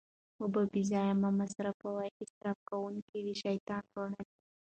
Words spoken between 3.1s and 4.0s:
د شيطان